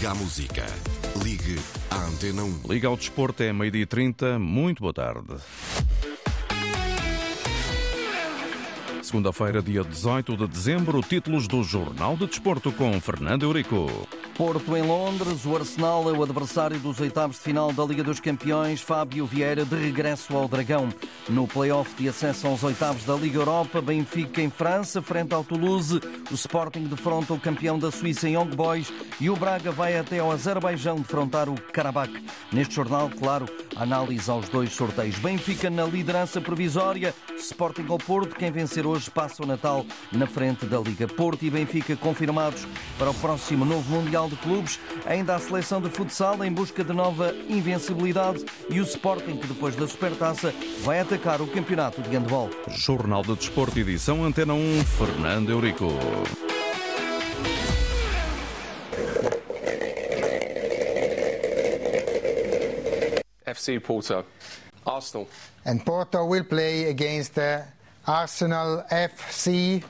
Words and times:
Liga 0.00 0.12
à 0.12 0.14
Música. 0.14 0.66
Ligue 1.22 1.58
à 1.90 1.96
Antena 2.06 2.42
1. 2.42 2.62
Liga 2.70 2.88
ao 2.88 2.96
Desporto 2.96 3.42
é 3.42 3.52
meio-dia 3.52 3.82
e 3.82 3.86
30. 3.86 4.38
Muito 4.38 4.80
boa 4.80 4.94
tarde. 4.94 5.34
Segunda-feira, 9.02 9.60
dia 9.60 9.84
18 9.84 10.38
de 10.38 10.46
dezembro, 10.46 11.02
títulos 11.02 11.46
do 11.46 11.62
Jornal 11.62 12.16
de 12.16 12.26
Desporto 12.26 12.72
com 12.72 12.98
Fernando 12.98 13.42
Eurico. 13.42 13.88
Porto 14.40 14.74
em 14.74 14.80
Londres, 14.80 15.44
o 15.44 15.54
Arsenal 15.54 16.08
é 16.08 16.16
o 16.16 16.22
adversário 16.22 16.78
dos 16.78 16.98
oitavos 16.98 17.36
de 17.36 17.42
final 17.42 17.74
da 17.74 17.84
Liga 17.84 18.02
dos 18.02 18.20
Campeões. 18.20 18.80
Fábio 18.80 19.26
Vieira 19.26 19.66
de 19.66 19.76
regresso 19.76 20.34
ao 20.34 20.48
Dragão. 20.48 20.88
No 21.28 21.46
play-off 21.46 21.94
de 21.94 22.08
acesso 22.08 22.46
aos 22.46 22.64
oitavos 22.64 23.04
da 23.04 23.14
Liga 23.16 23.38
Europa, 23.38 23.82
Benfica 23.82 24.40
em 24.40 24.48
França, 24.48 25.02
frente 25.02 25.34
ao 25.34 25.44
Toulouse. 25.44 26.00
O 26.30 26.34
Sporting 26.34 26.84
defronta 26.84 27.34
o 27.34 27.38
campeão 27.38 27.78
da 27.78 27.90
Suíça 27.90 28.30
em 28.30 28.32
Young 28.32 28.56
Boys 28.56 28.90
e 29.20 29.28
o 29.28 29.36
Braga 29.36 29.70
vai 29.70 29.98
até 29.98 30.20
ao 30.20 30.32
Azerbaijão 30.32 30.96
defrontar 30.96 31.46
o 31.50 31.54
Karabakh. 31.54 32.10
Neste 32.50 32.74
jornal, 32.74 33.10
claro, 33.10 33.44
análise 33.80 34.30
aos 34.30 34.48
dois 34.48 34.72
sorteios. 34.72 35.18
Benfica 35.18 35.70
na 35.70 35.84
liderança 35.84 36.40
provisória, 36.40 37.14
Sporting 37.38 37.86
ao 37.88 37.98
Porto. 37.98 38.36
Quem 38.36 38.50
vencer 38.50 38.86
hoje 38.86 39.10
passa 39.10 39.42
o 39.42 39.46
Natal 39.46 39.84
na 40.12 40.26
frente 40.26 40.66
da 40.66 40.78
Liga. 40.78 41.08
Porto 41.08 41.44
e 41.44 41.50
Benfica 41.50 41.96
confirmados 41.96 42.66
para 42.98 43.10
o 43.10 43.14
próximo 43.14 43.64
novo 43.64 43.90
Mundial 43.90 44.28
de 44.28 44.36
Clubes. 44.36 44.78
Ainda 45.06 45.34
a 45.34 45.38
seleção 45.38 45.80
de 45.80 45.88
futsal 45.88 46.44
em 46.44 46.52
busca 46.52 46.84
de 46.84 46.92
nova 46.92 47.34
invencibilidade 47.48 48.44
e 48.68 48.80
o 48.80 48.84
Sporting, 48.84 49.36
que 49.36 49.46
depois 49.46 49.74
da 49.74 49.88
Supertaça 49.88 50.52
vai 50.82 51.00
atacar 51.00 51.40
o 51.40 51.46
campeonato 51.46 52.02
de 52.02 52.10
handball. 52.10 52.50
Jornal 52.68 53.22
de 53.22 53.34
Desporto, 53.34 53.78
edição 53.78 54.24
Antena 54.24 54.52
1, 54.52 54.84
Fernando 54.84 55.50
Eurico. 55.50 55.88
FC 63.50 63.82
Porto, 63.82 64.24
Arsenal. 64.86 65.28
And 65.64 65.84
Porto 65.84 66.24
will 66.24 66.44
play 66.44 66.84
against 66.84 67.38
uh, 67.38 67.62
Arsenal 68.06 68.84
FC. 68.90 69.82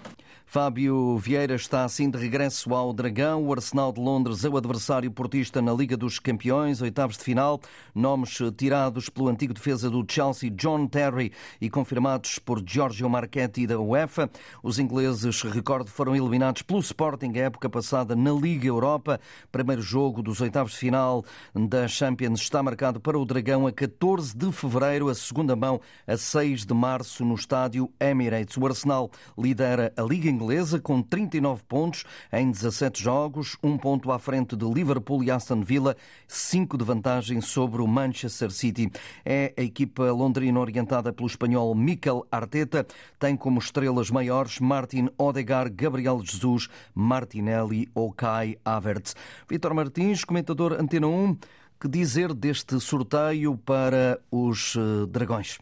Fábio 0.52 1.16
Vieira 1.16 1.54
está 1.54 1.84
assim 1.84 2.10
de 2.10 2.18
regresso 2.18 2.74
ao 2.74 2.92
Dragão. 2.92 3.44
O 3.44 3.52
Arsenal 3.52 3.92
de 3.92 4.00
Londres 4.00 4.44
é 4.44 4.48
o 4.48 4.56
adversário 4.56 5.08
portista 5.08 5.62
na 5.62 5.72
Liga 5.72 5.96
dos 5.96 6.18
Campeões, 6.18 6.82
oitavos 6.82 7.16
de 7.16 7.22
final. 7.22 7.60
Nomes 7.94 8.36
tirados 8.56 9.08
pelo 9.08 9.28
antigo 9.28 9.54
defesa 9.54 9.88
do 9.88 10.04
Chelsea, 10.08 10.50
John 10.50 10.88
Terry, 10.88 11.30
e 11.60 11.70
confirmados 11.70 12.40
por 12.40 12.60
Giorgio 12.66 13.08
Marchetti 13.08 13.64
da 13.64 13.78
UEFA. 13.78 14.28
Os 14.60 14.80
ingleses, 14.80 15.40
recordo, 15.42 15.88
foram 15.88 16.16
eliminados 16.16 16.62
pelo 16.62 16.80
Sporting 16.80 17.30
a 17.36 17.42
época 17.42 17.70
passada 17.70 18.16
na 18.16 18.32
Liga 18.32 18.66
Europa. 18.66 19.20
Primeiro 19.52 19.82
jogo 19.82 20.20
dos 20.20 20.40
oitavos 20.40 20.72
de 20.72 20.78
final 20.78 21.24
da 21.54 21.86
Champions 21.86 22.40
está 22.40 22.60
marcado 22.60 22.98
para 22.98 23.16
o 23.16 23.24
Dragão 23.24 23.68
a 23.68 23.72
14 23.72 24.36
de 24.36 24.50
fevereiro, 24.50 25.08
a 25.08 25.14
segunda 25.14 25.54
mão 25.54 25.80
a 26.08 26.16
6 26.16 26.66
de 26.66 26.74
março 26.74 27.24
no 27.24 27.36
estádio 27.36 27.88
Emirates. 28.00 28.56
O 28.56 28.66
Arsenal 28.66 29.12
lidera 29.38 29.92
a 29.96 30.02
Liga 30.02 30.28
Inglesa 30.28 30.39
inglesa 30.40 30.80
com 30.80 31.02
39 31.02 31.62
pontos 31.68 32.04
em 32.32 32.50
17 32.50 33.02
jogos, 33.02 33.58
um 33.62 33.76
ponto 33.76 34.10
à 34.10 34.18
frente 34.18 34.56
de 34.56 34.64
Liverpool 34.64 35.22
e 35.22 35.30
Aston 35.30 35.60
Villa, 35.60 35.94
cinco 36.26 36.78
de 36.78 36.84
vantagem 36.84 37.40
sobre 37.42 37.82
o 37.82 37.86
Manchester 37.86 38.50
City. 38.50 38.90
É 39.24 39.52
a 39.56 39.62
equipa 39.62 40.10
londrina 40.10 40.58
orientada 40.58 41.12
pelo 41.12 41.28
espanhol 41.28 41.74
Mikel 41.74 42.26
Arteta, 42.32 42.86
tem 43.18 43.36
como 43.36 43.58
estrelas 43.58 44.10
maiores 44.10 44.58
Martin 44.58 45.08
Odegaard, 45.18 45.70
Gabriel 45.74 46.20
Jesus, 46.24 46.68
Martinelli 46.94 47.88
ou 47.94 48.10
Kai 48.10 48.56
Havertz. 48.64 49.14
Vitor 49.48 49.74
Martins, 49.74 50.24
comentador 50.24 50.72
Antena 50.80 51.06
1, 51.06 51.36
que 51.78 51.88
dizer 51.88 52.32
deste 52.32 52.80
sorteio 52.80 53.56
para 53.58 54.18
os 54.30 54.76
Dragões? 55.08 55.58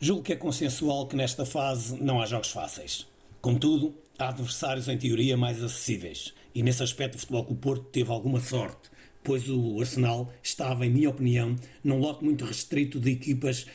Julgo 0.00 0.22
que 0.22 0.32
é 0.32 0.36
consensual 0.36 1.06
que 1.06 1.16
nesta 1.16 1.44
fase 1.44 2.00
não 2.00 2.20
há 2.20 2.26
jogos 2.26 2.50
fáceis. 2.50 3.06
Contudo, 3.40 3.94
há 4.18 4.28
adversários 4.28 4.88
em 4.88 4.98
teoria 4.98 5.36
mais 5.36 5.62
acessíveis. 5.62 6.34
E 6.54 6.62
nesse 6.62 6.82
aspecto 6.82 7.14
o 7.14 7.18
Futebol 7.18 7.44
Clube 7.44 7.60
Porto 7.60 7.84
teve 7.84 8.10
alguma 8.10 8.40
sorte, 8.40 8.90
pois 9.22 9.48
o 9.48 9.80
Arsenal 9.80 10.32
estava, 10.42 10.84
em 10.84 10.90
minha 10.90 11.10
opinião, 11.10 11.54
num 11.84 11.98
lote 11.98 12.24
muito 12.24 12.44
restrito 12.44 12.98
de 12.98 13.12
equipas 13.12 13.66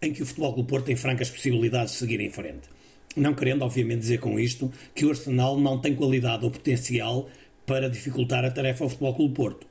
em 0.00 0.12
que 0.12 0.22
o 0.22 0.26
Futebol 0.26 0.54
Clube 0.54 0.68
Porto 0.68 0.86
tem 0.86 0.96
francas 0.96 1.30
possibilidades 1.30 1.92
de 1.92 1.98
seguir 1.98 2.20
em 2.20 2.30
frente. 2.30 2.68
Não 3.14 3.34
querendo, 3.34 3.62
obviamente, 3.62 4.00
dizer 4.00 4.18
com 4.18 4.40
isto 4.40 4.72
que 4.94 5.04
o 5.04 5.10
Arsenal 5.10 5.60
não 5.60 5.78
tem 5.78 5.94
qualidade 5.94 6.44
ou 6.44 6.50
potencial 6.50 7.28
para 7.64 7.88
dificultar 7.88 8.44
a 8.44 8.50
tarefa 8.50 8.84
ao 8.84 8.90
Futebol 8.90 9.14
Clube 9.14 9.34
Porto. 9.34 9.66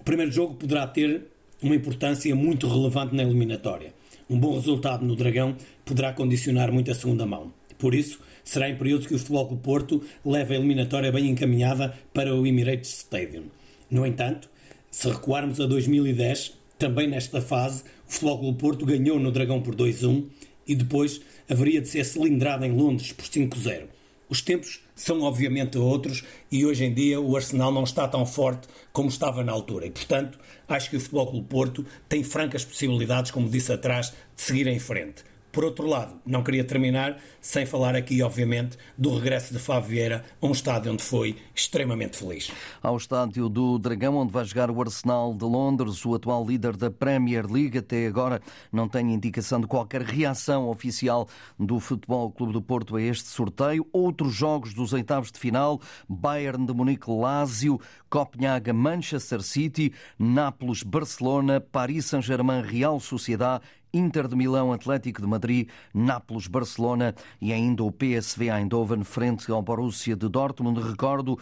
O 0.00 0.04
primeiro 0.04 0.32
jogo 0.32 0.54
poderá 0.54 0.86
ter 0.86 1.26
uma 1.60 1.74
importância 1.74 2.34
muito 2.34 2.68
relevante 2.68 3.14
na 3.14 3.22
eliminatória. 3.22 3.92
Um 4.30 4.38
bom 4.38 4.54
resultado 4.54 5.04
no 5.04 5.16
Dragão 5.16 5.56
poderá 5.84 6.12
condicionar 6.12 6.72
muito 6.72 6.90
a 6.90 6.94
segunda 6.94 7.26
mão. 7.26 7.52
Por 7.78 7.94
isso, 7.94 8.20
será 8.44 8.68
em 8.68 8.76
período 8.76 9.06
que 9.06 9.14
o 9.14 9.18
Futebol 9.18 9.48
Clube 9.48 9.62
Porto 9.62 10.02
leva 10.24 10.52
a 10.52 10.56
eliminatória 10.56 11.12
bem 11.12 11.28
encaminhada 11.28 11.94
para 12.14 12.34
o 12.34 12.46
Emirates 12.46 12.98
Stadium. 12.98 13.44
No 13.90 14.06
entanto, 14.06 14.48
se 14.90 15.08
recuarmos 15.08 15.60
a 15.60 15.66
2010, 15.66 16.54
também 16.78 17.08
nesta 17.08 17.40
fase, 17.40 17.82
o 18.08 18.12
Futebol 18.12 18.38
Clube 18.38 18.58
Porto 18.58 18.86
ganhou 18.86 19.18
no 19.18 19.32
Dragão 19.32 19.60
por 19.60 19.74
2-1 19.74 20.26
e 20.66 20.74
depois 20.74 21.20
haveria 21.48 21.80
de 21.80 21.88
ser 21.88 22.04
cilindrado 22.04 22.64
em 22.64 22.72
Londres 22.72 23.12
por 23.12 23.24
5-0. 23.24 23.84
Os 24.28 24.40
tempos 24.40 24.80
são 24.94 25.22
obviamente 25.22 25.78
outros 25.78 26.24
e 26.50 26.66
hoje 26.66 26.84
em 26.84 26.92
dia 26.92 27.20
o 27.20 27.36
Arsenal 27.36 27.70
não 27.70 27.84
está 27.84 28.08
tão 28.08 28.26
forte 28.26 28.66
como 28.92 29.08
estava 29.08 29.44
na 29.44 29.52
altura 29.52 29.86
e, 29.86 29.90
portanto, 29.90 30.38
acho 30.68 30.90
que 30.90 30.96
o 30.96 31.00
Futebol 31.00 31.30
Clube 31.30 31.48
Porto 31.48 31.86
tem 32.08 32.24
francas 32.24 32.64
possibilidades, 32.64 33.30
como 33.30 33.48
disse 33.48 33.72
atrás, 33.72 34.12
de 34.34 34.42
seguir 34.42 34.66
em 34.66 34.80
frente. 34.80 35.22
Por 35.56 35.64
outro 35.64 35.86
lado, 35.86 36.20
não 36.26 36.42
queria 36.42 36.62
terminar 36.62 37.16
sem 37.40 37.64
falar 37.64 37.96
aqui, 37.96 38.22
obviamente, 38.22 38.76
do 38.98 39.14
regresso 39.14 39.54
de 39.54 39.58
Fábio 39.58 39.88
Vieira 39.88 40.22
a 40.38 40.46
um 40.46 40.52
estádio 40.52 40.92
onde 40.92 41.02
foi 41.02 41.34
extremamente 41.54 42.18
feliz. 42.18 42.52
Ao 42.82 42.94
estádio 42.94 43.48
do 43.48 43.78
Dragão, 43.78 44.16
onde 44.16 44.30
vai 44.30 44.44
jogar 44.44 44.70
o 44.70 44.78
Arsenal 44.82 45.32
de 45.32 45.46
Londres, 45.46 46.04
o 46.04 46.14
atual 46.14 46.46
líder 46.46 46.76
da 46.76 46.90
Premier 46.90 47.50
League, 47.50 47.78
até 47.78 48.06
agora 48.06 48.42
não 48.70 48.86
tem 48.86 49.14
indicação 49.14 49.58
de 49.58 49.66
qualquer 49.66 50.02
reação 50.02 50.68
oficial 50.68 51.26
do 51.58 51.80
Futebol 51.80 52.30
Clube 52.30 52.52
do 52.52 52.60
Porto 52.60 52.94
a 52.94 53.00
este 53.00 53.28
sorteio. 53.28 53.88
Outros 53.94 54.34
jogos 54.34 54.74
dos 54.74 54.92
oitavos 54.92 55.32
de 55.32 55.38
final, 55.38 55.80
Bayern 56.06 56.66
de 56.66 56.74
Munique, 56.74 57.10
Lazio, 57.10 57.80
Copenhaga, 58.10 58.74
Manchester 58.74 59.40
City, 59.40 59.90
Nápoles, 60.18 60.82
Barcelona, 60.82 61.62
Paris 61.62 62.04
Saint-Germain, 62.04 62.60
Real 62.60 63.00
Sociedade 63.00 63.64
Inter 63.96 64.28
de 64.28 64.36
Milão, 64.36 64.72
Atlético 64.72 65.22
de 65.22 65.26
Madrid, 65.26 65.68
Nápoles, 65.94 66.46
Barcelona 66.46 67.14
e 67.40 67.52
ainda 67.52 67.82
o 67.82 67.90
PSV 67.90 68.50
Eindhoven 68.50 69.02
frente 69.04 69.50
ao 69.50 69.62
Borussia 69.62 70.14
de 70.14 70.28
Dortmund. 70.28 70.80
Recordo, 70.80 71.38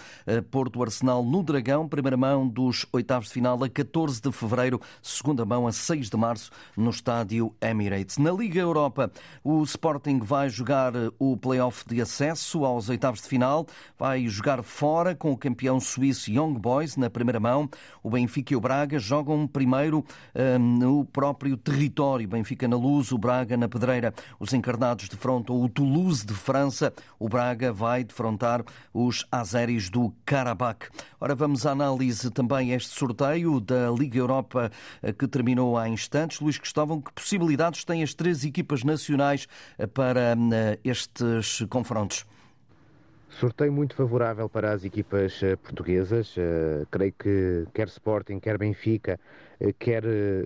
Porto 0.51 0.83
Arsenal 0.83 1.25
no 1.25 1.43
Dragão, 1.43 1.89
primeira 1.89 2.17
mão 2.17 2.47
dos 2.47 2.87
oitavos 2.93 3.29
de 3.29 3.35
final 3.35 3.63
a 3.63 3.69
14 3.69 4.21
de 4.21 4.31
fevereiro, 4.31 4.81
segunda 5.03 5.45
mão 5.45 5.67
a 5.67 5.73
6 5.73 6.11
de 6.11 6.17
março 6.17 6.51
no 6.77 6.91
estádio 6.91 7.53
Emirates. 7.61 8.19
Na 8.19 8.31
Liga 8.31 8.61
Europa, 8.61 9.11
o 9.43 9.63
Sporting 9.65 10.21
vai 10.21 10.49
jogar 10.49 10.93
o 11.19 11.37
play-off 11.37 11.85
de 11.89 12.01
acesso 12.01 12.65
aos 12.65 12.89
oitavos 12.89 13.23
de 13.23 13.29
final, 13.29 13.67
vai 13.99 14.29
jogar 14.29 14.63
fora 14.63 15.15
com 15.15 15.33
o 15.33 15.37
campeão 15.37 15.81
suíço 15.81 16.31
Young 16.31 16.59
Boys 16.59 16.97
na 16.97 17.11
primeira 17.11 17.41
mão. 17.41 17.69
O 18.03 18.11
Benfica 18.11 18.53
e 18.53 18.57
o 18.57 18.61
Braga 18.61 18.99
jogam 18.99 19.47
primeiro 19.47 20.05
no 20.61 21.05
próprio 21.05 21.57
território. 21.57 22.29
Benfica 22.45 22.69
na 22.69 22.77
Luz, 22.77 23.11
o 23.11 23.17
Braga 23.17 23.57
na 23.57 23.67
Pedreira. 23.67 24.13
Os 24.39 24.53
encarnados 24.53 25.09
defrontam 25.09 25.63
o 25.63 25.67
Toulouse 25.67 26.27
de 26.27 26.35
França. 26.35 26.93
O 27.19 27.27
Braga 27.27 27.73
vai 27.73 28.05
defrontar 28.05 28.63
os 28.93 29.25
azeris 29.33 29.89
do 29.89 30.13
Karabakh. 30.27 30.91
Ora, 31.19 31.35
vamos 31.35 31.65
à 31.65 31.71
análise 31.71 32.31
também 32.31 32.73
este 32.73 32.91
sorteio 32.91 33.61
da 33.61 33.91
Liga 33.91 34.19
Europa 34.19 34.71
que 35.19 35.27
terminou 35.27 35.79
há 35.79 35.89
instantes. 35.89 36.39
Luís 36.39 36.59
Cristóvão, 36.59 37.01
que 37.01 37.11
possibilidades 37.15 37.83
têm 37.83 38.03
as 38.03 38.13
três 38.13 38.45
equipas 38.45 38.85
nacionais 38.85 39.49
para 39.95 40.37
estes 40.85 41.65
confrontos? 41.71 42.27
Sorteio 43.41 43.73
muito 43.73 43.95
favorável 43.95 44.49
para 44.49 44.73
as 44.73 44.85
equipas 44.85 45.41
portuguesas. 45.63 46.35
creio 46.91 47.13
que 47.13 47.67
quer 47.75 47.89
Sporting, 47.89 48.39
quer 48.39 48.57
Benfica, 48.59 49.19
quer 49.79 50.05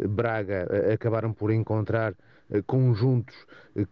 Braga 0.08 0.66
acabaram 0.92 1.32
por 1.32 1.50
encontrar 1.50 2.14
conjuntos 2.66 3.36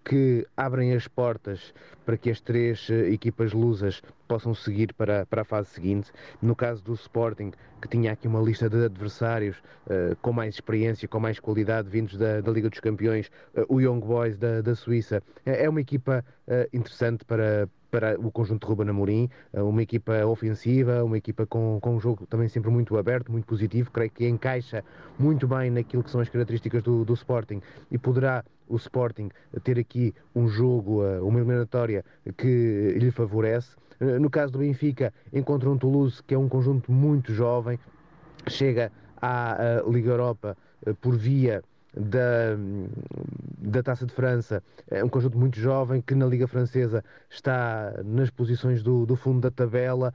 que 0.05 0.47
abrem 0.57 0.95
as 0.95 1.07
portas 1.07 1.75
para 2.07 2.17
que 2.17 2.31
as 2.31 2.41
três 2.41 2.89
equipas 2.89 3.53
lusas 3.53 4.01
possam 4.27 4.55
seguir 4.55 4.95
para, 4.95 5.27
para 5.27 5.43
a 5.43 5.45
fase 5.45 5.71
seguinte. 5.71 6.13
No 6.41 6.55
caso 6.55 6.83
do 6.83 6.95
Sporting, 6.95 7.51
que 7.81 7.89
tinha 7.89 8.13
aqui 8.13 8.27
uma 8.27 8.41
lista 8.41 8.71
de 8.71 8.85
adversários 8.85 9.57
uh, 9.87 10.17
com 10.23 10.33
mais 10.33 10.55
experiência, 10.55 11.07
com 11.09 11.21
mais 11.21 11.39
qualidade, 11.39 11.89
vindos 11.89 12.17
da, 12.17 12.41
da 12.41 12.51
Liga 12.51 12.71
dos 12.71 12.81
Campeões, 12.81 13.31
uh, 13.57 13.65
o 13.69 13.81
Young 13.81 14.01
Boys 14.01 14.39
da, 14.39 14.61
da 14.61 14.75
Suíça, 14.75 15.23
é, 15.45 15.65
é 15.65 15.69
uma 15.69 15.81
equipa 15.81 16.25
uh, 16.47 16.77
interessante 16.77 17.25
para, 17.25 17.69
para 17.91 18.19
o 18.21 18.31
conjunto 18.31 18.67
de 18.67 18.69
Ruben 18.69 18.89
Amorim, 18.89 19.31
uma 19.55 19.83
equipa 19.83 20.25
ofensiva, 20.27 21.03
uma 21.03 21.17
equipa 21.17 21.47
com, 21.47 21.79
com 21.81 21.97
um 21.97 22.01
jogo 22.01 22.27
também 22.27 22.49
sempre 22.49 22.71
muito 22.71 22.97
aberto, 22.99 23.33
muito 23.33 23.47
positivo, 23.47 23.91
creio 23.91 24.11
que 24.11 24.27
encaixa 24.29 24.85
muito 25.19 25.47
bem 25.47 25.71
naquilo 25.71 26.03
que 26.03 26.11
são 26.11 26.21
as 26.21 26.29
características 26.29 26.83
do, 26.83 27.05
do 27.05 27.15
Sporting 27.15 27.63
e 27.91 27.97
poderá 27.97 28.45
o 28.69 28.77
Sporting 28.77 29.29
ter 29.63 29.79
aqui 29.79 30.15
um 30.35 30.49
jogo, 30.49 31.03
uma 31.23 31.39
eliminatória 31.39 32.05
que 32.37 32.95
lhe 32.99 33.11
favorece. 33.11 33.77
Eh, 34.01 34.19
no 34.19 34.31
caso 34.31 34.53
do 34.53 34.59
Benfica, 34.59 35.13
encontra 35.33 35.71
um 35.71 35.79
Toulouse 35.79 36.23
que 36.23 36.35
é 36.35 36.39
um 36.39 36.49
conjunto 36.49 36.93
muito 36.93 37.33
jovem, 37.33 37.79
chega 38.49 38.93
à 39.21 39.57
eh, 39.59 39.83
Liga 39.91 40.11
Europa 40.11 40.57
eh, 40.85 40.93
por 41.01 41.17
via 41.17 41.63
da, 41.95 42.57
da 43.59 43.83
Taça 43.83 44.05
de 44.05 44.13
França, 44.13 44.63
é 44.91 45.03
um 45.03 45.09
conjunto 45.09 45.39
muito 45.39 45.59
jovem 45.59 46.03
que 46.03 46.15
na 46.15 46.27
Liga 46.27 46.47
Francesa 46.47 47.03
está 47.31 48.03
nas 48.05 48.29
posições 48.29 48.83
do, 48.83 49.07
do 49.07 49.17
fundo 49.17 49.41
da 49.41 49.51
tabela, 49.51 50.13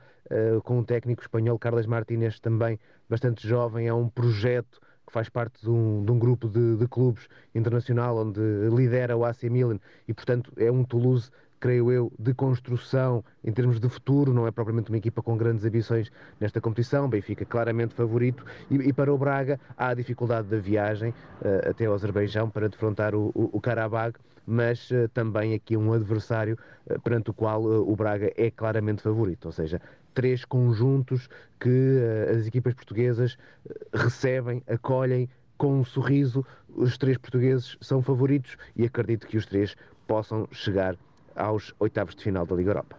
com 0.62 0.78
o 0.78 0.84
técnico 0.84 1.22
espanhol 1.22 1.58
Carles 1.58 1.84
Martínez 1.84 2.38
também 2.38 2.78
bastante 3.10 3.46
jovem, 3.46 3.88
é 3.88 3.92
um 3.92 4.08
projeto 4.08 4.80
faz 5.12 5.28
parte 5.28 5.60
de 5.62 5.70
um, 5.70 6.04
de 6.04 6.10
um 6.10 6.18
grupo 6.18 6.48
de, 6.48 6.76
de, 6.76 6.88
clubes 6.88 7.28
internacional 7.54 8.16
onde 8.16 8.40
lidera 8.74 9.16
o 9.16 9.24
AC 9.24 9.44
Milan 9.44 9.78
e 10.08 10.14
portanto 10.14 10.52
é 10.56 10.70
um 10.70 10.82
Toulouse 10.82 11.30
creio 11.62 11.92
eu, 11.92 12.12
de 12.18 12.34
construção 12.34 13.24
em 13.44 13.52
termos 13.52 13.78
de 13.78 13.88
futuro, 13.88 14.34
não 14.34 14.48
é 14.48 14.50
propriamente 14.50 14.90
uma 14.90 14.98
equipa 14.98 15.22
com 15.22 15.36
grandes 15.36 15.64
ambições 15.64 16.10
nesta 16.40 16.60
competição, 16.60 17.08
Benfica 17.08 17.44
claramente 17.44 17.94
favorito, 17.94 18.44
e, 18.68 18.74
e 18.74 18.92
para 18.92 19.14
o 19.14 19.16
Braga 19.16 19.60
há 19.76 19.90
a 19.90 19.94
dificuldade 19.94 20.48
da 20.48 20.58
viagem 20.58 21.10
uh, 21.10 21.70
até 21.70 21.86
ao 21.86 21.94
Azerbaijão 21.94 22.50
para 22.50 22.68
defrontar 22.68 23.14
o, 23.14 23.30
o, 23.32 23.48
o 23.52 23.60
Karabag, 23.60 24.18
mas 24.44 24.90
uh, 24.90 25.08
também 25.14 25.54
aqui 25.54 25.76
um 25.76 25.92
adversário 25.92 26.58
uh, 26.90 27.00
perante 27.00 27.30
o 27.30 27.32
qual 27.32 27.62
o 27.62 27.94
Braga 27.94 28.32
é 28.36 28.50
claramente 28.50 29.00
favorito, 29.00 29.46
ou 29.46 29.52
seja, 29.52 29.80
três 30.14 30.44
conjuntos 30.44 31.28
que 31.60 31.98
as 32.30 32.46
equipas 32.46 32.74
portuguesas 32.74 33.36
recebem, 33.92 34.62
acolhem 34.66 35.28
com 35.56 35.80
um 35.80 35.84
sorriso, 35.84 36.44
os 36.68 36.98
três 36.98 37.16
portugueses 37.16 37.76
são 37.80 38.02
favoritos 38.02 38.56
e 38.74 38.84
acredito 38.84 39.26
que 39.26 39.36
os 39.36 39.46
três 39.46 39.76
possam 40.06 40.48
chegar 40.50 40.96
aos 41.36 41.72
oitavos 41.78 42.14
de 42.14 42.24
final 42.24 42.44
da 42.44 42.56
Liga 42.56 42.70
Europa. 42.70 42.96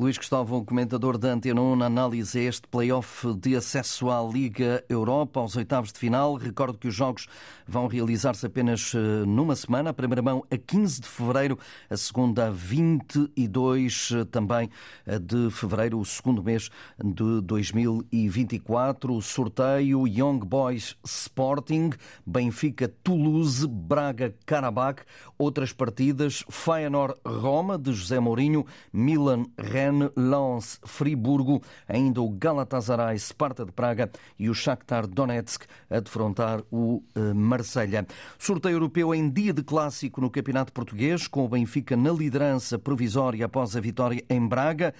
Luís 0.00 0.16
Cristóvão, 0.16 0.64
comentador 0.64 1.18
da 1.18 1.30
Antena 1.30 1.60
1, 1.60 1.76
na 1.76 1.84
análise 1.84 2.38
a 2.38 2.42
este 2.44 2.66
play-off 2.66 3.34
de 3.34 3.54
acesso 3.54 4.10
à 4.10 4.22
Liga 4.22 4.82
Europa, 4.88 5.40
aos 5.40 5.56
oitavos 5.56 5.92
de 5.92 5.98
final. 5.98 6.36
Recordo 6.36 6.78
que 6.78 6.88
os 6.88 6.94
jogos 6.94 7.26
vão 7.68 7.86
realizar-se 7.86 8.46
apenas 8.46 8.94
eh, 8.94 9.26
numa 9.26 9.54
semana. 9.54 9.90
A 9.90 9.92
primeira 9.92 10.22
mão 10.22 10.42
a 10.50 10.56
15 10.56 11.02
de 11.02 11.06
fevereiro, 11.06 11.58
a 11.90 11.98
segunda 11.98 12.46
a 12.46 12.50
22 12.50 14.12
eh, 14.12 14.24
também 14.24 14.70
eh, 15.04 15.18
de 15.18 15.50
fevereiro, 15.50 16.00
o 16.00 16.04
segundo 16.06 16.42
mês 16.42 16.70
de 16.98 17.42
2024. 17.42 19.14
O 19.14 19.20
sorteio 19.20 20.08
Young 20.08 20.38
Boys 20.38 20.96
Sporting, 21.04 21.90
Benfica 22.24 22.90
Toulouse, 23.04 23.68
Braga 23.68 24.34
Karabakh. 24.46 25.02
Outras 25.36 25.74
partidas, 25.74 26.42
Feyenoord 26.48 27.16
Roma, 27.22 27.78
de 27.78 27.92
José 27.92 28.18
Mourinho, 28.18 28.64
Milan 28.92 29.44
Rennes, 29.58 29.89
Rennes, 29.90 30.10
Lens, 30.16 30.80
Friburgo, 30.84 31.62
ainda 31.88 32.22
o 32.22 32.30
Galatasaray, 32.30 33.18
Sparta 33.18 33.64
de 33.64 33.72
Praga 33.72 34.10
e 34.38 34.48
o 34.48 34.54
Shakhtar 34.54 35.06
Donetsk 35.06 35.64
a 35.90 36.00
defrontar 36.00 36.62
o 36.70 37.02
eh, 37.14 37.34
Marselha. 37.34 38.06
Sorteio 38.38 38.76
europeu 38.76 39.14
em 39.14 39.28
dia 39.28 39.52
de 39.52 39.62
clássico 39.62 40.20
no 40.20 40.30
Campeonato 40.30 40.72
Português, 40.72 41.26
com 41.26 41.44
o 41.44 41.48
Benfica 41.48 41.96
na 41.96 42.12
liderança 42.12 42.78
provisória 42.78 43.44
após 43.46 43.76
a 43.76 43.80
vitória 43.80 44.24
em 44.28 44.46
Braga. 44.46 44.94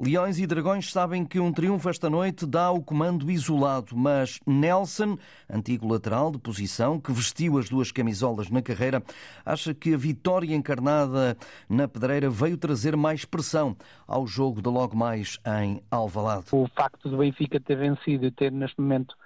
Leões 0.00 0.38
e 0.38 0.46
Dragões 0.46 0.92
sabem 0.92 1.24
que 1.24 1.40
um 1.40 1.50
triunfo 1.50 1.88
esta 1.88 2.08
noite 2.08 2.46
dá 2.46 2.70
o 2.70 2.80
comando 2.80 3.28
isolado, 3.28 3.96
mas 3.96 4.38
Nelson, 4.46 5.18
antigo 5.50 5.88
lateral 5.88 6.30
de 6.30 6.38
posição, 6.38 7.00
que 7.00 7.10
vestiu 7.10 7.58
as 7.58 7.68
duas 7.68 7.90
camisolas 7.90 8.48
na 8.48 8.62
carreira, 8.62 9.02
acha 9.44 9.74
que 9.74 9.92
a 9.92 9.96
vitória 9.96 10.54
encarnada 10.54 11.36
na 11.68 11.88
pedreira 11.88 12.30
veio 12.30 12.56
trazer 12.56 12.96
mais 12.96 13.24
pressão 13.24 13.76
ao 14.06 14.24
jogo 14.24 14.62
de 14.62 14.68
logo 14.68 14.96
mais 14.96 15.40
em 15.60 15.82
Alvalade. 15.90 16.46
O 16.52 16.68
facto 16.76 17.08
do 17.08 17.18
Benfica 17.18 17.58
ter 17.58 17.76
vencido 17.76 18.24
e 18.24 18.30
ter 18.30 18.52
neste 18.52 18.80
momento 18.80 19.16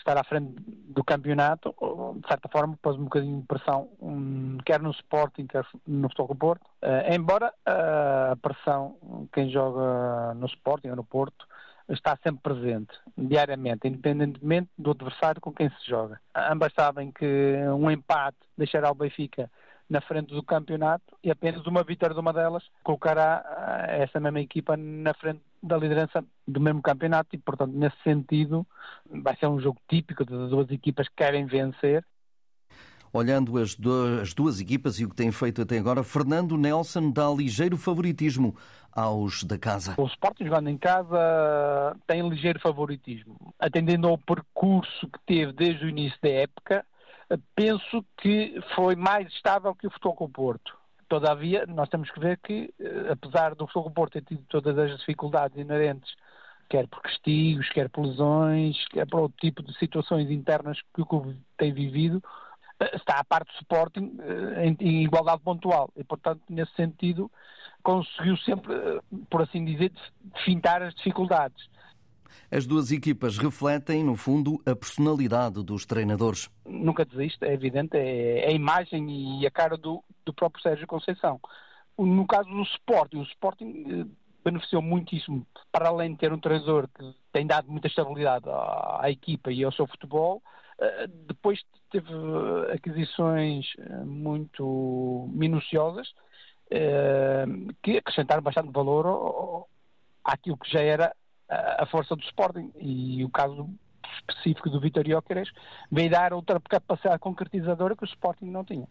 estar 0.00 0.16
à 0.18 0.24
frente 0.24 0.54
do 0.58 1.04
campeonato, 1.04 1.74
de 2.16 2.28
certa 2.28 2.48
forma, 2.48 2.78
pôs 2.82 2.96
um 2.96 3.04
bocadinho 3.04 3.40
de 3.40 3.46
pressão, 3.46 3.88
um, 4.00 4.58
quer 4.64 4.80
no 4.80 4.90
Sporting, 4.90 5.46
quer 5.46 5.64
no 5.86 6.08
Futebol 6.08 6.34
Porto. 6.34 6.64
Uh, 6.82 7.14
embora 7.14 7.48
uh, 7.48 8.32
a 8.32 8.36
pressão, 8.36 8.96
quem 9.32 9.50
joga 9.50 10.34
no 10.34 10.46
Sporting 10.46 10.88
ou 10.88 10.96
no 10.96 11.04
Porto, 11.04 11.46
está 11.88 12.16
sempre 12.22 12.40
presente, 12.42 12.92
diariamente, 13.16 13.88
independentemente 13.88 14.70
do 14.78 14.92
adversário 14.92 15.40
com 15.40 15.52
quem 15.52 15.68
se 15.70 15.88
joga. 15.88 16.20
Ambas 16.34 16.72
sabem 16.72 17.10
que 17.10 17.56
um 17.76 17.90
empate 17.90 18.38
deixará 18.56 18.90
o 18.90 18.94
Benfica 18.94 19.50
na 19.90 20.00
frente 20.00 20.32
do 20.32 20.42
campeonato 20.42 21.16
e 21.22 21.30
apenas 21.32 21.66
uma 21.66 21.82
vitória 21.82 22.14
de 22.14 22.20
uma 22.20 22.32
delas 22.32 22.62
colocará 22.84 23.86
essa 23.88 24.20
mesma 24.20 24.40
equipa 24.40 24.76
na 24.76 25.12
frente 25.12 25.40
da 25.60 25.76
liderança 25.76 26.24
do 26.46 26.60
mesmo 26.60 26.80
campeonato 26.80 27.30
e, 27.34 27.38
portanto, 27.38 27.72
nesse 27.72 27.96
sentido, 28.04 28.64
vai 29.10 29.36
ser 29.36 29.48
um 29.48 29.60
jogo 29.60 29.78
típico 29.88 30.24
das 30.24 30.48
duas 30.48 30.70
equipas 30.70 31.08
que 31.08 31.16
querem 31.16 31.44
vencer. 31.44 32.04
Olhando 33.12 33.58
as 33.58 33.74
duas, 33.74 34.20
as 34.20 34.32
duas 34.32 34.60
equipas 34.60 35.00
e 35.00 35.04
o 35.04 35.08
que 35.08 35.16
têm 35.16 35.32
feito 35.32 35.60
até 35.60 35.76
agora, 35.76 36.04
Fernando 36.04 36.56
Nelson 36.56 37.10
dá 37.10 37.28
ligeiro 37.28 37.76
favoritismo 37.76 38.54
aos 38.92 39.42
da 39.42 39.58
casa. 39.58 39.94
O 39.98 40.06
Sporting 40.06 40.44
jogando 40.44 40.70
em 40.70 40.78
casa 40.78 41.96
tem 42.06 42.26
ligeiro 42.28 42.60
favoritismo. 42.60 43.52
Atendendo 43.58 44.06
ao 44.06 44.16
percurso 44.16 45.08
que 45.08 45.18
teve 45.26 45.52
desde 45.52 45.84
o 45.84 45.88
início 45.88 46.18
da 46.22 46.28
época, 46.28 46.86
penso 47.54 48.04
que 48.16 48.60
foi 48.74 48.96
mais 48.96 49.28
estável 49.32 49.74
que 49.74 49.86
o 49.86 49.90
Futebol 49.90 50.14
com 50.14 50.24
o 50.24 50.28
Porto. 50.28 50.76
Todavia, 51.08 51.66
nós 51.66 51.88
temos 51.88 52.10
que 52.10 52.20
ver 52.20 52.38
que, 52.38 52.72
eh, 52.78 53.12
apesar 53.12 53.54
do 53.54 53.66
Futebol 53.66 53.84
com 53.84 53.90
o 53.90 53.94
Porto 53.94 54.12
ter 54.12 54.22
tido 54.22 54.42
todas 54.48 54.76
as 54.78 54.96
dificuldades 54.98 55.56
inerentes, 55.56 56.14
quer 56.68 56.86
por 56.86 57.02
castigos, 57.02 57.68
quer 57.70 57.88
por 57.88 58.06
lesões, 58.06 58.76
quer 58.88 59.06
por 59.06 59.20
outro 59.20 59.38
tipo 59.40 59.62
de 59.62 59.76
situações 59.78 60.30
internas 60.30 60.80
que 60.94 61.02
o 61.02 61.06
clube 61.06 61.36
tem 61.56 61.72
vivido, 61.72 62.22
eh, 62.80 62.96
está 62.96 63.18
à 63.18 63.24
parte 63.24 63.52
do 63.52 63.60
Sporting 63.60 64.16
eh, 64.20 64.74
em, 64.80 65.02
igualdade 65.02 65.42
pontual. 65.42 65.90
E, 65.96 66.04
portanto, 66.04 66.42
nesse 66.48 66.72
sentido, 66.74 67.30
conseguiu 67.82 68.36
sempre, 68.38 68.74
por 69.28 69.42
assim 69.42 69.64
dizer, 69.64 69.92
fintar 70.44 70.82
as 70.82 70.94
dificuldades. 70.94 71.68
As 72.50 72.66
duas 72.66 72.90
equipas 72.90 73.38
refletem, 73.38 74.04
no 74.04 74.16
fundo, 74.16 74.60
a 74.66 74.74
personalidade 74.74 75.62
dos 75.62 75.86
treinadores. 75.86 76.50
Nunca 76.66 77.04
desiste, 77.04 77.44
é 77.44 77.52
evidente, 77.52 77.96
é, 77.96 78.46
é 78.46 78.48
a 78.48 78.52
imagem 78.52 79.40
e 79.40 79.46
a 79.46 79.50
cara 79.50 79.76
do, 79.76 80.02
do 80.24 80.32
próprio 80.32 80.62
Sérgio 80.62 80.86
Conceição. 80.86 81.40
No 81.98 82.26
caso 82.26 82.48
do 82.48 82.62
Sporting, 82.62 83.18
o 83.18 83.22
Sporting 83.24 83.84
eh, 83.86 84.06
beneficiou 84.42 84.80
muitíssimo, 84.80 85.46
para 85.70 85.88
além 85.88 86.12
de 86.12 86.18
ter 86.18 86.32
um 86.32 86.40
treinador 86.40 86.88
que 86.88 87.14
tem 87.30 87.46
dado 87.46 87.70
muita 87.70 87.88
estabilidade 87.88 88.48
à, 88.48 89.00
à 89.02 89.10
equipa 89.10 89.52
e 89.52 89.62
ao 89.62 89.72
seu 89.72 89.86
futebol, 89.86 90.42
eh, 90.80 91.06
depois 91.26 91.60
teve 91.90 92.08
aquisições 92.72 93.66
eh, 93.78 94.04
muito 94.04 95.28
minuciosas 95.32 96.08
que 97.82 97.98
acrescentaram 97.98 98.42
bastante 98.42 98.70
valor 98.70 99.66
àquilo 100.22 100.56
que 100.56 100.70
já 100.70 100.80
era 100.80 101.12
a 101.50 101.86
força 101.86 102.14
do 102.14 102.22
Sporting 102.22 102.70
e 102.78 103.24
o 103.24 103.28
caso 103.28 103.68
específico 104.18 104.70
do 104.70 104.80
Vitor 104.80 105.06
Jóqueres 105.06 105.50
veio 105.90 106.10
dar 106.10 106.32
outra 106.32 106.60
capacidade 106.60 107.18
concretizadora 107.18 107.96
que 107.96 108.04
o 108.04 108.06
Sporting 108.06 108.46
não 108.46 108.64
tinha. 108.64 108.86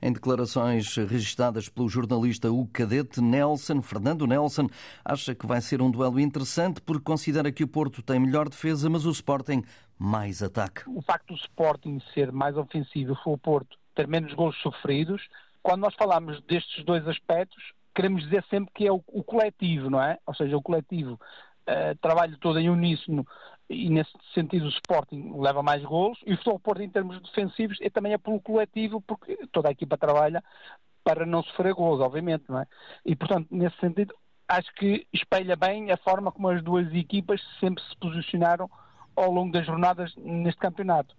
Em 0.00 0.12
declarações 0.12 0.96
registradas 0.96 1.68
pelo 1.68 1.88
jornalista 1.88 2.50
o 2.50 2.66
cadete 2.66 3.20
Nelson, 3.20 3.82
Fernando 3.82 4.26
Nelson, 4.26 4.68
acha 5.04 5.34
que 5.34 5.46
vai 5.46 5.60
ser 5.60 5.80
um 5.82 5.90
duelo 5.90 6.20
interessante 6.20 6.80
porque 6.80 7.04
considera 7.04 7.52
que 7.52 7.64
o 7.64 7.68
Porto 7.68 8.02
tem 8.02 8.18
melhor 8.18 8.48
defesa, 8.48 8.88
mas 8.88 9.04
o 9.04 9.10
Sporting 9.10 9.62
mais 9.98 10.42
ataque. 10.42 10.82
O 10.88 11.02
facto 11.02 11.28
do 11.28 11.34
Sporting 11.34 12.00
ser 12.12 12.32
mais 12.32 12.56
ofensivo 12.56 13.12
e 13.12 13.16
o 13.24 13.38
Porto 13.38 13.76
ter 13.94 14.06
menos 14.06 14.32
gols 14.34 14.56
sofridos, 14.62 15.22
quando 15.62 15.82
nós 15.82 15.94
falamos 15.94 16.40
destes 16.42 16.84
dois 16.84 17.06
aspectos, 17.06 17.62
queremos 17.94 18.22
dizer 18.24 18.44
sempre 18.48 18.72
que 18.74 18.86
é 18.86 18.92
o, 18.92 19.02
o 19.06 19.22
coletivo, 19.22 19.90
não 19.90 20.02
é? 20.02 20.18
Ou 20.26 20.34
seja, 20.34 20.56
o 20.56 20.62
coletivo 20.62 21.20
uh, 21.68 21.96
trabalho 22.00 22.36
todo 22.38 22.58
em 22.58 22.70
uníssono 22.70 23.26
e 23.68 23.88
nesse 23.88 24.10
sentido 24.34 24.66
o 24.66 24.70
Sporting 24.70 25.34
leva 25.38 25.62
mais 25.62 25.82
golos 25.82 26.18
e 26.26 26.34
o 26.34 26.36
Futebol 26.36 26.60
Porto 26.60 26.82
em 26.82 26.90
termos 26.90 27.20
defensivos 27.20 27.78
é 27.80 27.88
também 27.88 28.12
é 28.12 28.18
pelo 28.18 28.40
coletivo 28.40 29.00
porque 29.00 29.38
toda 29.50 29.68
a 29.68 29.72
equipa 29.72 29.96
trabalha 29.96 30.42
para 31.04 31.26
não 31.26 31.42
sofrer 31.42 31.74
gols, 31.74 32.00
obviamente, 32.00 32.44
não 32.48 32.60
é? 32.60 32.66
E 33.04 33.16
portanto, 33.16 33.48
nesse 33.50 33.76
sentido, 33.78 34.14
acho 34.48 34.72
que 34.74 35.06
espelha 35.12 35.56
bem 35.56 35.90
a 35.90 35.96
forma 35.96 36.30
como 36.30 36.48
as 36.48 36.62
duas 36.62 36.92
equipas 36.94 37.40
sempre 37.58 37.82
se 37.82 37.96
posicionaram 37.96 38.70
ao 39.16 39.30
longo 39.30 39.52
das 39.52 39.66
jornadas 39.66 40.14
neste 40.16 40.60
campeonato. 40.60 41.14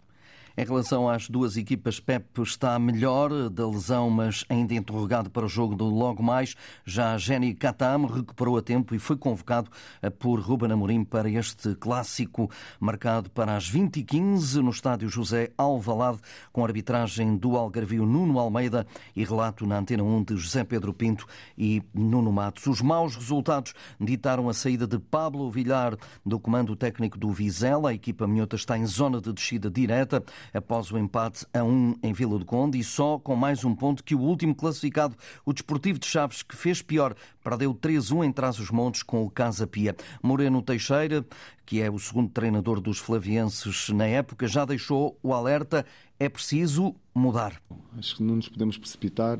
Em 0.56 0.64
relação 0.64 1.10
às 1.10 1.28
duas 1.28 1.58
equipas, 1.58 2.00
Pep 2.00 2.40
está 2.40 2.78
melhor 2.78 3.50
da 3.50 3.68
lesão, 3.68 4.08
mas 4.12 4.46
ainda 4.48 4.76
interrogado 4.76 5.28
para 5.28 5.48
o 5.48 5.50
jogo 5.50 5.76
do 5.76 5.86
logo 5.86 6.22
mais. 6.22 6.56
Já 6.86 7.18
Jenny 7.18 7.56
Katam 7.56 8.06
recuperou 8.06 8.56
a 8.56 8.62
tempo 8.62 8.94
e 8.94 9.00
foi 9.00 9.18
convocado 9.18 9.72
por 10.20 10.40
Ruben 10.40 10.72
Amorim 10.72 11.04
para 11.04 11.28
este 11.28 11.74
clássico 11.74 12.52
marcado 12.80 13.32
para 13.32 13.56
as 13.56 13.68
20h15 13.72 14.58
no 14.58 14.70
estádio 14.70 15.10
José 15.10 15.50
Alvalade, 15.58 16.20
com 16.52 16.64
arbitragem 16.64 17.36
do 17.36 17.58
Algarvio 17.58 18.06
Nuno 18.06 18.38
Almeida 18.38 18.86
e 19.16 19.24
relato 19.24 19.66
na 19.66 19.80
Antena 19.80 20.04
1 20.04 20.24
de 20.24 20.38
José 20.38 20.64
Pedro 20.64 20.94
Pinto 20.94 21.26
e 21.58 21.82
Nuno 21.92 22.32
Matos. 22.32 22.68
Os 22.68 22.80
maus 22.80 23.16
resultados 23.16 23.74
ditaram 24.00 24.48
a 24.48 24.54
saída 24.54 24.86
de 24.86 25.00
Pablo 25.00 25.50
Villar 25.50 25.98
do 26.24 26.40
comando 26.40 26.76
técnico 26.76 27.18
do 27.18 27.32
Vizela. 27.32 27.90
A 27.90 27.94
equipa 27.96 28.28
minhota 28.28 28.56
está 28.56 28.78
em 28.78 28.86
zona 28.86 29.20
de 29.20 29.34
descida 29.34 29.68
direta 29.72 30.24
após 30.54 30.92
o 30.92 30.98
empate 30.98 31.46
a 31.54 31.64
um 31.64 31.96
em 32.02 32.14
Vila 32.14 32.40
do 32.40 32.46
Conde 32.46 32.80
e 32.80 32.84
só 32.84 33.20
com 33.20 33.36
mais 33.36 33.64
um 33.64 33.76
ponto 33.76 34.04
que 34.04 34.16
o 34.16 34.20
último 34.20 34.56
classificado, 34.56 35.16
o 35.46 35.54
Desportivo 35.54 36.00
de 36.00 36.08
Chaves, 36.08 36.42
que 36.42 36.56
fez 36.56 36.82
pior, 36.82 37.16
perdeu 37.44 37.74
3-1 37.74 38.26
em 38.26 38.32
Trás-os-Montes 38.32 39.04
com 39.04 39.24
o 39.24 39.30
Casa 39.30 39.68
Pia. 39.68 39.96
Moreno 40.22 40.62
Teixeira, 40.62 41.26
que 41.66 41.82
é 41.82 41.90
o 41.90 42.00
segundo 42.00 42.30
treinador 42.30 42.82
dos 42.82 43.00
flavienses 43.00 43.90
na 43.90 44.06
época, 44.06 44.48
já 44.48 44.66
deixou 44.66 45.18
o 45.22 45.34
alerta. 45.34 45.86
É 46.20 46.30
preciso 46.30 46.96
mudar. 47.14 47.62
Acho 47.98 48.18
que 48.18 48.24
não 48.24 48.36
nos 48.36 48.50
podemos 48.50 48.78
precipitar, 48.78 49.38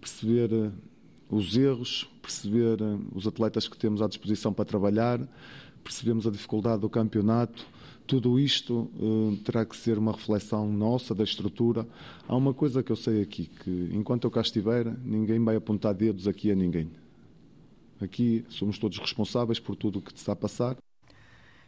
perceber 0.00 0.52
eh, 0.52 0.70
os 1.28 1.56
erros, 1.56 2.08
perceber 2.22 2.80
eh, 2.80 2.98
os 3.12 3.26
atletas 3.26 3.68
que 3.68 3.76
temos 3.76 4.00
à 4.00 4.08
disposição 4.08 4.52
para 4.52 4.64
trabalhar, 4.64 5.20
percebemos 5.82 6.26
a 6.26 6.30
dificuldade 6.30 6.80
do 6.80 6.88
campeonato 6.88 7.66
tudo 8.06 8.38
isto 8.38 8.90
uh, 9.00 9.36
terá 9.44 9.64
que 9.64 9.76
ser 9.76 9.98
uma 9.98 10.12
reflexão 10.12 10.70
nossa, 10.70 11.14
da 11.14 11.24
estrutura. 11.24 11.86
Há 12.28 12.36
uma 12.36 12.52
coisa 12.52 12.82
que 12.82 12.92
eu 12.92 12.96
sei 12.96 13.22
aqui, 13.22 13.46
que 13.46 13.90
enquanto 13.92 14.24
eu 14.24 14.30
cá 14.30 14.40
estiver, 14.40 14.86
ninguém 15.04 15.42
vai 15.42 15.56
apontar 15.56 15.94
dedos 15.94 16.28
aqui 16.28 16.50
a 16.50 16.54
ninguém. 16.54 16.90
Aqui 18.00 18.44
somos 18.48 18.78
todos 18.78 18.98
responsáveis 18.98 19.58
por 19.58 19.76
tudo 19.76 19.98
o 19.98 20.02
que 20.02 20.12
está 20.12 20.32
a 20.32 20.36
passar 20.36 20.76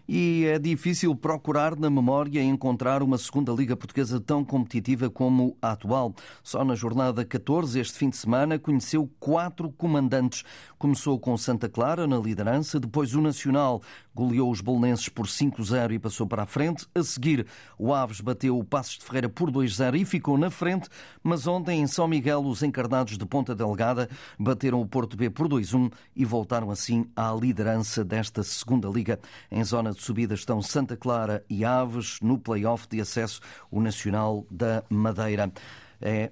e 0.09 0.45
é 0.47 0.59
difícil 0.59 1.15
procurar 1.15 1.77
na 1.77 1.91
memória 1.91 2.43
encontrar 2.43 3.03
uma 3.03 3.19
segunda 3.19 3.53
Liga 3.53 3.77
Portuguesa 3.77 4.21
tão 4.21 4.45
competitiva 4.45 5.11
como 5.11 5.57
a 5.61 5.73
atual. 5.73 6.15
Só 6.43 6.65
na 6.65 6.75
jornada 6.75 7.25
14, 7.25 7.81
este 7.81 7.99
fim 7.99 8.11
de 8.11 8.17
semana, 8.17 8.59
conheceu 8.59 9.11
quatro 9.19 9.71
comandantes. 9.71 10.45
Começou 10.79 11.19
com 11.19 11.37
Santa 11.37 11.69
Clara 11.69 12.07
na 12.07 12.19
liderança, 12.19 12.79
depois 12.79 13.15
o 13.15 13.21
Nacional 13.21 13.83
goleou 14.15 14.51
os 14.51 14.63
bolonenses 14.63 15.09
por 15.11 15.27
5-0 15.27 15.93
e 15.93 15.99
passou 15.99 16.27
para 16.27 16.45
a 16.45 16.47
frente. 16.47 16.87
A 16.95 17.03
seguir, 17.03 17.47
o 17.79 17.93
Aves 17.93 18.21
bateu 18.21 18.59
o 18.59 18.65
Passos 18.65 18.99
de 18.99 19.05
Ferreira 19.05 19.29
por 19.29 19.51
2-0 19.51 20.01
e 20.01 20.05
ficou 20.05 20.39
na 20.39 20.51
frente, 20.51 20.89
mas 21.23 21.47
ontem 21.47 21.81
em 21.81 21.87
São 21.87 22.09
Miguel 22.09 22.41
os 22.41 22.63
encarnados 22.63 23.19
de 23.19 23.27
Ponta 23.27 23.55
Delgada 23.55 24.09
bateram 24.39 24.81
o 24.81 24.87
Porto 24.87 25.17
B 25.17 25.29
por 25.29 25.49
2-1 25.49 25.93
e 26.15 26.25
voltaram 26.25 26.71
assim 26.71 27.07
à 27.15 27.31
liderança 27.33 28.03
desta 28.05 28.43
segunda 28.43 28.89
Liga. 28.89 29.21
Em 29.51 29.63
zona 29.63 29.93
de 29.97 30.03
subida 30.03 30.35
estão 30.35 30.62
Santa 30.62 30.97
Clara 30.97 31.45
e 31.49 31.65
Aves, 31.65 32.19
no 32.21 32.38
play-off 32.38 32.87
de 32.88 33.00
acesso 33.00 33.41
o 33.71 33.81
Nacional 33.81 34.47
da 34.50 34.85
Madeira 34.88 35.53
é 36.00 36.31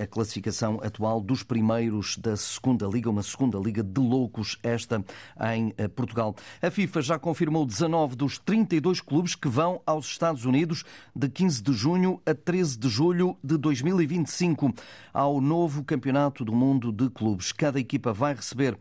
a 0.00 0.06
classificação 0.06 0.80
atual 0.82 1.20
dos 1.20 1.42
primeiros 1.42 2.16
da 2.16 2.36
segunda 2.36 2.86
liga, 2.86 3.10
uma 3.10 3.22
segunda 3.22 3.58
liga 3.58 3.82
de 3.82 4.00
loucos, 4.00 4.58
esta 4.62 5.04
em 5.54 5.72
eh, 5.76 5.88
Portugal. 5.88 6.34
A 6.60 6.70
FIFA 6.70 7.02
já 7.02 7.18
confirmou 7.18 7.64
19 7.64 8.16
dos 8.16 8.38
32 8.38 9.00
clubes 9.00 9.34
que 9.34 9.48
vão 9.48 9.80
aos 9.86 10.06
Estados 10.06 10.44
Unidos 10.44 10.84
de 11.14 11.28
15 11.28 11.62
de 11.62 11.72
junho 11.72 12.20
a 12.26 12.34
13 12.34 12.78
de 12.78 12.88
julho 12.88 13.36
de 13.42 13.56
2025 13.56 14.72
ao 15.12 15.40
novo 15.40 15.84
Campeonato 15.84 16.44
do 16.44 16.52
Mundo 16.52 16.92
de 16.92 17.08
Clubes. 17.10 17.52
Cada 17.52 17.78
equipa 17.78 18.12
vai 18.12 18.34
receber 18.34 18.76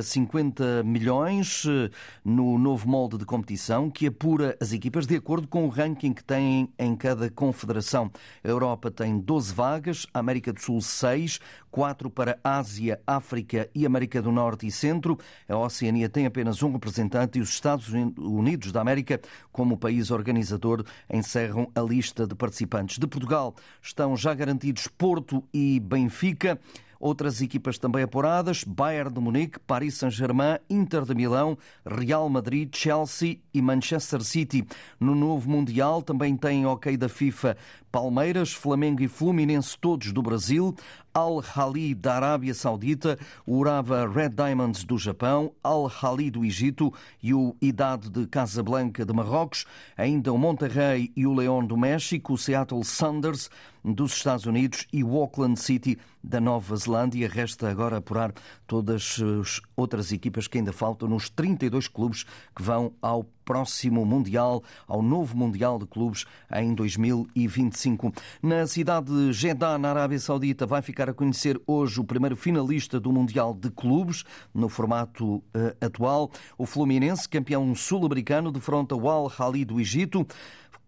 50 0.00 0.82
milhões 0.84 1.64
eh, 1.66 1.90
no 2.24 2.58
novo 2.58 2.88
molde 2.88 3.18
de 3.18 3.24
competição 3.24 3.90
que 3.90 4.06
apura 4.06 4.56
as 4.60 4.72
equipas 4.72 5.06
de 5.06 5.16
acordo 5.16 5.48
com 5.48 5.64
o 5.64 5.68
ranking 5.68 6.12
que 6.12 6.22
têm 6.22 6.72
em 6.78 6.94
cada 6.94 7.28
confederação. 7.30 8.10
A 8.44 8.48
Europa 8.48 8.90
tem 8.90 9.18
12 9.18 9.52
vagas, 9.52 10.06
a 10.14 10.20
América 10.20 10.52
do 10.52 10.60
Sul 10.60 10.80
6, 10.80 11.40
4 11.70 12.08
para 12.10 12.38
Ásia, 12.44 13.00
África 13.06 13.68
e 13.74 13.84
América 13.84 14.22
do 14.22 14.30
Norte 14.30 14.66
e 14.66 14.70
Centro. 14.70 15.18
A 15.48 15.56
Oceania 15.56 16.08
tem 16.08 16.26
apenas 16.26 16.62
um 16.62 16.72
representante 16.72 17.38
e 17.38 17.42
os 17.42 17.50
Estados 17.50 17.88
Unidos 17.88 18.72
da 18.72 18.80
América, 18.80 19.20
como 19.50 19.76
país 19.76 20.10
organizador, 20.10 20.84
encerram 21.12 21.70
a 21.74 21.80
lista 21.80 22.26
de 22.26 22.34
participantes. 22.34 22.98
De 22.98 23.06
Portugal 23.06 23.54
estão 23.82 24.16
já 24.16 24.34
garantidos 24.34 24.86
Porto 24.86 25.42
e 25.52 25.80
Benfica. 25.80 26.58
Outras 27.00 27.40
equipas 27.40 27.78
também 27.78 28.02
apuradas: 28.02 28.62
Bayern 28.62 29.10
de 29.10 29.20
Munique, 29.20 29.58
Paris 29.60 29.94
Saint-Germain, 29.94 30.58
Inter 30.68 31.06
de 31.06 31.14
Milão, 31.14 31.56
Real 31.86 32.28
Madrid, 32.28 32.68
Chelsea 32.76 33.38
e 33.54 33.62
Manchester 33.62 34.20
City. 34.20 34.66
No 35.00 35.14
novo 35.14 35.48
Mundial 35.48 36.02
também 36.02 36.36
tem 36.36 36.66
ok 36.66 36.98
da 36.98 37.08
FIFA 37.08 37.56
Palmeiras, 37.90 38.52
Flamengo 38.52 39.02
e 39.02 39.08
Fluminense, 39.08 39.76
todos 39.78 40.12
do 40.12 40.22
Brasil, 40.22 40.74
Al-Hali 41.12 41.94
da 41.94 42.14
Arábia 42.14 42.54
Saudita, 42.54 43.18
Urava 43.44 44.08
Red 44.08 44.30
Diamonds 44.30 44.84
do 44.84 44.96
Japão, 44.96 45.52
Al-Hali 45.62 46.30
do 46.30 46.44
Egito 46.44 46.92
e 47.20 47.34
o 47.34 47.56
Idade 47.60 48.08
de 48.08 48.26
Casablanca 48.26 49.04
de 49.04 49.12
Marrocos, 49.12 49.66
ainda 49.96 50.32
o 50.32 50.38
Monterrey 50.38 51.12
e 51.16 51.26
o 51.26 51.34
León 51.34 51.66
do 51.66 51.76
México, 51.76 52.34
o 52.34 52.38
Seattle 52.38 52.84
Sounders 52.84 53.50
dos 53.84 54.12
Estados 54.12 54.46
Unidos 54.46 54.86
e 54.92 55.02
o 55.02 55.16
Auckland 55.16 55.58
City 55.58 55.98
da 56.22 56.40
Nova 56.40 56.76
Zelândia. 56.76 57.28
Resta 57.28 57.68
agora 57.68 57.96
apurar 57.96 58.32
todas 58.66 59.20
as 59.40 59.60
outras 59.80 60.12
equipas 60.12 60.46
que 60.46 60.58
ainda 60.58 60.72
faltam 60.72 61.08
nos 61.08 61.28
32 61.28 61.88
clubes 61.88 62.24
que 62.54 62.62
vão 62.62 62.92
ao 63.00 63.24
próximo 63.44 64.06
Mundial, 64.06 64.62
ao 64.86 65.02
novo 65.02 65.36
Mundial 65.36 65.76
de 65.76 65.84
Clubes 65.84 66.24
em 66.54 66.72
2025. 66.72 68.12
Na 68.40 68.64
cidade 68.66 69.12
de 69.12 69.32
Jeddah, 69.32 69.76
na 69.76 69.90
Arábia 69.90 70.20
Saudita, 70.20 70.66
vai 70.66 70.80
ficar 70.82 71.10
a 71.10 71.12
conhecer 71.12 71.60
hoje 71.66 71.98
o 71.98 72.04
primeiro 72.04 72.36
finalista 72.36 73.00
do 73.00 73.10
Mundial 73.10 73.52
de 73.52 73.68
Clubes, 73.70 74.24
no 74.54 74.68
formato 74.68 75.26
uh, 75.26 75.42
atual. 75.80 76.30
O 76.56 76.64
Fluminense, 76.64 77.28
campeão 77.28 77.74
sul-americano, 77.74 78.52
defronta 78.52 78.94
o 78.94 79.08
Al-Hali 79.08 79.64
do 79.64 79.80
Egito 79.80 80.24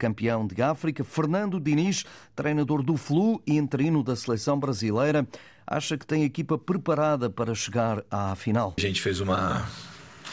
campeão 0.03 0.45
de 0.45 0.61
África, 0.61 1.05
Fernando 1.05 1.61
Diniz, 1.61 2.05
treinador 2.35 2.83
do 2.83 2.97
Flu 2.97 3.41
e 3.47 3.57
interino 3.57 4.03
da 4.03 4.17
seleção 4.17 4.59
brasileira, 4.59 5.25
acha 5.65 5.97
que 5.97 6.05
tem 6.05 6.25
a 6.25 6.27
equipa 6.27 6.59
preparada 6.59 7.31
para 7.31 7.55
chegar 7.55 8.03
à 8.11 8.35
final. 8.35 8.75
A 8.77 8.81
gente 8.81 9.01
fez 9.01 9.21
uma, 9.21 9.65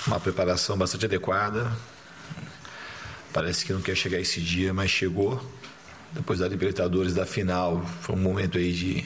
uma 0.07 0.19
preparação 0.19 0.75
bastante 0.75 1.05
adequada. 1.05 1.71
Parece 3.31 3.63
que 3.63 3.71
não 3.71 3.79
quer 3.79 3.95
chegar 3.95 4.19
esse 4.19 4.41
dia, 4.41 4.73
mas 4.73 4.89
chegou. 4.89 5.39
Depois 6.11 6.39
da 6.39 6.47
Libertadores 6.47 7.13
da 7.13 7.27
final, 7.27 7.85
foi 8.01 8.15
um 8.15 8.19
momento 8.19 8.57
aí 8.57 8.73
de 8.73 9.05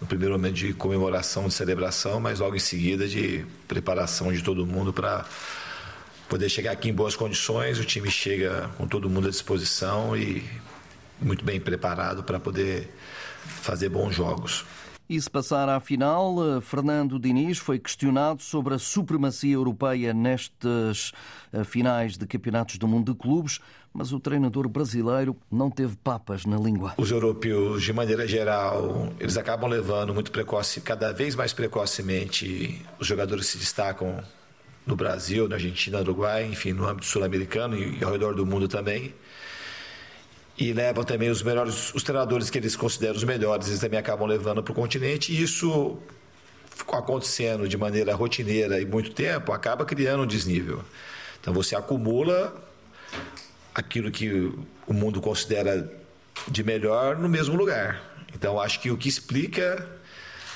no 0.00 0.06
primeiro 0.06 0.32
momento 0.32 0.54
de 0.54 0.72
comemoração, 0.72 1.48
de 1.48 1.52
celebração, 1.52 2.18
mas 2.18 2.38
logo 2.38 2.56
em 2.56 2.60
seguida 2.60 3.06
de 3.06 3.44
preparação 3.66 4.32
de 4.32 4.42
todo 4.42 4.64
mundo 4.64 4.90
para 4.90 5.26
poder 6.28 6.48
chegar 6.48 6.72
aqui 6.72 6.88
em 6.88 6.94
boas 6.94 7.16
condições. 7.16 7.78
O 7.78 7.84
time 7.84 8.10
chega 8.10 8.70
com 8.76 8.86
todo 8.86 9.08
mundo 9.08 9.28
à 9.28 9.30
disposição 9.30 10.16
e 10.16 10.44
muito 11.20 11.44
bem 11.44 11.60
preparado 11.60 12.22
para 12.22 12.38
poder 12.38 12.88
fazer 13.44 13.88
bons 13.88 14.14
jogos. 14.14 14.64
E 15.08 15.18
se 15.18 15.30
passar 15.30 15.70
à 15.70 15.80
final, 15.80 16.36
eh, 16.38 16.60
Fernando 16.60 17.18
Diniz 17.18 17.56
foi 17.56 17.78
questionado 17.78 18.42
sobre 18.42 18.74
a 18.74 18.78
supremacia 18.78 19.54
europeia 19.54 20.12
nestas 20.12 21.12
eh, 21.50 21.64
finais 21.64 22.18
de 22.18 22.26
campeonatos 22.26 22.76
do 22.76 22.86
mundo 22.86 23.14
de 23.14 23.18
clubes, 23.18 23.58
mas 23.90 24.12
o 24.12 24.20
treinador 24.20 24.68
brasileiro 24.68 25.34
não 25.50 25.70
teve 25.70 25.96
papas 25.96 26.44
na 26.44 26.58
língua. 26.58 26.92
Os 26.98 27.10
europeus, 27.10 27.82
de 27.84 27.92
maneira 27.94 28.28
geral, 28.28 29.10
eles 29.18 29.38
acabam 29.38 29.70
levando 29.70 30.12
muito 30.12 30.30
precoce, 30.30 30.82
cada 30.82 31.10
vez 31.10 31.34
mais 31.34 31.54
precocemente, 31.54 32.84
os 33.00 33.06
jogadores 33.06 33.46
se 33.46 33.56
destacam 33.56 34.22
no 34.88 34.96
Brasil, 34.96 35.48
na 35.48 35.56
Argentina, 35.56 35.98
no 35.98 36.04
Uruguai, 36.04 36.44
enfim, 36.46 36.72
no 36.72 36.88
âmbito 36.88 37.06
sul-americano 37.06 37.78
e 37.78 38.02
ao 38.02 38.10
redor 38.10 38.34
do 38.34 38.44
mundo 38.44 38.66
também 38.66 39.14
e 40.58 40.72
levam 40.72 41.04
também 41.04 41.30
os 41.30 41.42
melhores, 41.42 41.94
os 41.94 42.02
treinadores 42.02 42.50
que 42.50 42.58
eles 42.58 42.74
consideram 42.74 43.14
os 43.14 43.22
melhores, 43.22 43.68
eles 43.68 43.80
também 43.80 43.98
acabam 43.98 44.26
levando 44.26 44.62
para 44.62 44.72
o 44.72 44.74
continente 44.74 45.32
e 45.32 45.40
isso 45.40 45.98
ficou 46.74 46.98
acontecendo 46.98 47.68
de 47.68 47.76
maneira 47.76 48.14
rotineira 48.14 48.80
e 48.80 48.84
muito 48.84 49.12
tempo, 49.12 49.52
acaba 49.52 49.84
criando 49.84 50.24
um 50.24 50.26
desnível. 50.26 50.82
Então 51.40 51.54
você 51.54 51.76
acumula 51.76 52.52
aquilo 53.72 54.10
que 54.10 54.52
o 54.86 54.92
mundo 54.92 55.20
considera 55.20 55.90
de 56.48 56.64
melhor 56.64 57.16
no 57.16 57.28
mesmo 57.28 57.56
lugar. 57.56 58.02
Então 58.34 58.60
acho 58.60 58.80
que 58.80 58.90
o 58.90 58.96
que 58.96 59.08
explica 59.08 59.88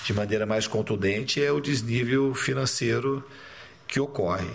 de 0.05 0.13
maneira 0.13 0.45
mais 0.45 0.67
contundente 0.67 1.43
é 1.43 1.53
o 1.53 1.61
desnível 1.61 2.35
financeiro 2.35 3.25
que 3.93 4.01
ocorre. 4.01 4.49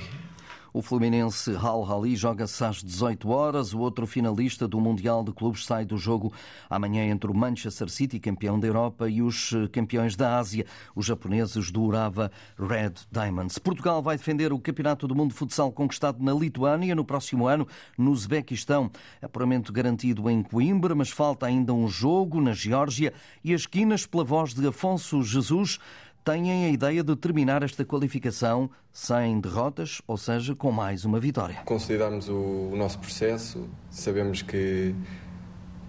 O 0.73 0.81
Fluminense 0.81 1.55
Hal 1.55 1.85
Hali 1.85 2.15
joga-se 2.15 2.63
às 2.63 2.83
18 2.83 3.29
horas. 3.29 3.73
O 3.73 3.79
outro 3.79 4.05
finalista 4.05 4.67
do 4.67 4.79
Mundial 4.79 5.23
de 5.23 5.31
Clubes 5.31 5.65
sai 5.65 5.85
do 5.85 5.97
jogo 5.97 6.33
amanhã 6.69 7.03
entre 7.05 7.29
o 7.29 7.33
Manchester 7.33 7.87
City, 7.89 8.19
campeão 8.19 8.59
da 8.59 8.67
Europa, 8.67 9.09
e 9.09 9.21
os 9.21 9.53
eh, 9.53 9.67
campeões 9.69 10.15
da 10.15 10.37
Ásia, 10.37 10.65
os 10.95 11.05
japoneses 11.05 11.71
do 11.71 11.81
Urava 11.81 12.31
Red 12.59 12.93
Diamonds. 13.11 13.57
Portugal 13.57 14.01
vai 14.01 14.17
defender 14.17 14.51
o 14.51 14.59
Campeonato 14.59 15.07
do 15.07 15.15
Mundo 15.15 15.31
de 15.31 15.37
Futsal 15.37 15.71
conquistado 15.71 16.23
na 16.23 16.33
Lituânia 16.33 16.95
no 16.95 17.05
próximo 17.05 17.47
ano, 17.47 17.67
no 17.97 18.11
Uzbequistão. 18.11 18.91
Apuramento 19.21 19.71
garantido 19.71 20.29
em 20.29 20.43
Coimbra, 20.43 20.93
mas 20.93 21.09
falta 21.09 21.45
ainda 21.45 21.73
um 21.73 21.87
jogo 21.87 22.41
na 22.41 22.53
Geórgia 22.53 23.13
e 23.43 23.53
as 23.53 23.65
quinas 23.65 24.05
pela 24.05 24.23
voz 24.23 24.53
de 24.53 24.67
Afonso 24.67 25.23
Jesus 25.23 25.79
têm 26.27 26.65
a 26.65 26.69
ideia 26.69 27.01
de 27.01 27.15
terminar 27.15 27.63
esta 27.63 27.85
qualificação 27.85 28.69
sem 28.91 29.39
derrotas, 29.39 30.01
ou 30.05 30.17
seja, 30.17 30.53
com 30.53 30.73
mais 30.73 31.05
uma 31.05 31.21
vitória. 31.21 31.61
Consolidarmos 31.63 32.27
o, 32.27 32.73
nosso 32.75 32.99
processo, 32.99 33.65
sabemos 33.89 34.41
que 34.41 34.93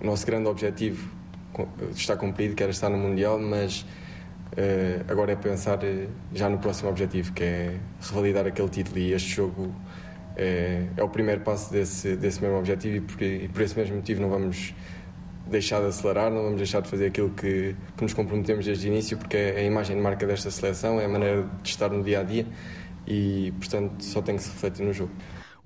o 0.01 0.07
nosso 0.07 0.25
grande 0.25 0.49
objetivo 0.49 1.11
está 1.91 2.17
cumprido, 2.17 2.55
que 2.55 2.63
era 2.63 2.71
estar 2.71 2.89
no 2.89 2.97
Mundial, 2.97 3.37
mas 3.41 3.81
uh, 3.81 5.11
agora 5.11 5.33
é 5.33 5.35
pensar 5.35 5.83
eh, 5.83 6.07
já 6.33 6.49
no 6.49 6.59
próximo 6.59 6.89
objetivo, 6.89 7.33
que 7.33 7.43
é 7.43 7.81
revalidar 8.01 8.47
aquele 8.47 8.69
título 8.69 8.97
e 8.97 9.13
este 9.13 9.31
jogo 9.31 9.75
é, 10.37 10.87
é 10.97 11.03
o 11.03 11.09
primeiro 11.09 11.41
passo 11.41 11.73
desse, 11.73 12.15
desse 12.15 12.41
mesmo 12.41 12.59
objetivo 12.59 12.95
e 12.95 13.01
por, 13.01 13.21
e 13.21 13.49
por 13.49 13.61
esse 13.61 13.77
mesmo 13.77 13.97
motivo 13.97 14.23
não 14.23 14.31
vamos 14.31 14.73
deixar 15.49 15.81
de 15.81 15.87
acelerar, 15.87 16.31
não 16.31 16.43
vamos 16.43 16.59
deixar 16.59 16.81
de 16.81 16.89
fazer 16.89 17.07
aquilo 17.07 17.31
que, 17.31 17.75
que 17.97 18.03
nos 18.03 18.15
comprometemos 18.15 18.65
desde 18.65 18.87
o 18.87 18.93
início, 18.93 19.17
porque 19.17 19.37
é 19.37 19.59
a 19.59 19.63
imagem 19.63 19.97
de 19.97 20.03
marca 20.03 20.27
desta 20.27 20.51
seleção, 20.51 21.01
é 21.01 21.05
a 21.05 21.09
maneira 21.09 21.49
de 21.63 21.69
estar 21.69 21.89
no 21.89 22.03
dia 22.03 22.21
a 22.21 22.23
dia 22.23 22.47
e, 23.07 23.53
portanto, 23.59 24.05
só 24.05 24.21
tem 24.21 24.37
que 24.37 24.43
se 24.43 24.51
refletir 24.51 24.85
no 24.85 24.93
jogo. 24.93 25.13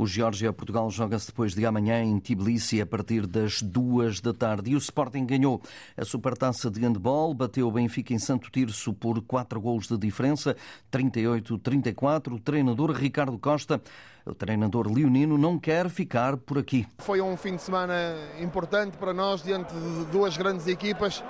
O 0.02 0.06
Geórgia-Portugal 0.06 0.90
joga-se 0.90 1.28
depois 1.28 1.54
de 1.54 1.64
amanhã 1.64 2.02
em 2.02 2.18
Tbilisi 2.18 2.80
a 2.80 2.86
partir 2.86 3.24
das 3.24 3.62
duas 3.62 4.20
da 4.20 4.34
tarde. 4.34 4.72
E 4.72 4.74
o 4.74 4.78
Sporting 4.78 5.24
ganhou 5.24 5.62
a 5.96 6.04
supertaça 6.04 6.68
de 6.68 6.80
handball, 6.80 7.32
bateu 7.32 7.68
o 7.68 7.70
Benfica 7.70 8.12
em 8.12 8.18
Santo 8.18 8.50
Tirso 8.50 8.92
por 8.92 9.22
quatro 9.22 9.60
gols 9.60 9.86
de 9.86 9.96
diferença, 9.96 10.56
38-34. 10.90 12.32
O 12.32 12.40
treinador 12.40 12.90
Ricardo 12.90 13.38
Costa, 13.38 13.80
o 14.26 14.34
treinador 14.34 14.92
leonino, 14.92 15.38
não 15.38 15.56
quer 15.56 15.88
ficar 15.88 16.36
por 16.36 16.58
aqui. 16.58 16.84
Foi 16.98 17.20
um 17.20 17.36
fim 17.36 17.54
de 17.54 17.62
semana 17.62 17.94
importante 18.40 18.96
para 18.96 19.14
nós, 19.14 19.44
diante 19.44 19.72
de 19.72 20.06
duas 20.06 20.36
grandes 20.36 20.66
equipas. 20.66 21.22